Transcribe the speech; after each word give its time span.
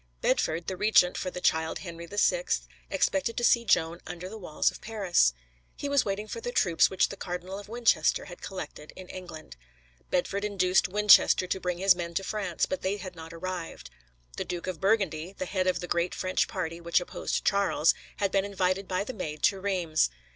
Bedford, 0.19 0.65
the 0.65 0.75
regent 0.75 1.15
for 1.15 1.29
the 1.29 1.39
child 1.39 1.77
Henry 1.85 2.07
VI, 2.07 2.45
expected 2.89 3.37
to 3.37 3.43
see 3.43 3.63
Joan 3.63 4.01
under 4.07 4.27
the 4.29 4.37
walls 4.39 4.71
of 4.71 4.81
Paris. 4.81 5.31
He 5.75 5.87
was 5.87 6.05
waiting 6.05 6.27
for 6.27 6.41
the 6.41 6.51
troops 6.51 6.89
which 6.89 7.09
the 7.09 7.15
Cardinal 7.15 7.59
of 7.59 7.69
Winchester 7.69 8.25
had 8.25 8.41
collected 8.41 8.91
in 8.95 9.09
England. 9.09 9.57
Bedford 10.09 10.43
induced 10.43 10.87
Winchester 10.87 11.45
to 11.45 11.59
bring 11.59 11.77
his 11.77 11.93
men 11.95 12.15
to 12.15 12.23
France, 12.23 12.65
but 12.65 12.81
they 12.81 12.97
had 12.97 13.15
not 13.15 13.31
arrived. 13.31 13.91
The 14.37 14.43
Duke 14.43 14.65
of 14.65 14.81
Burgundy, 14.81 15.33
the 15.37 15.45
head 15.45 15.67
of 15.67 15.81
the 15.81 15.87
great 15.87 16.15
French 16.15 16.47
party 16.47 16.81
which 16.81 16.99
opposed 16.99 17.45
Charles, 17.45 17.93
had 18.17 18.31
been 18.31 18.43
invited 18.43 18.87
by 18.87 19.03
the 19.03 19.13
Maid 19.13 19.43
to 19.43 19.59
Reims. 19.61 20.09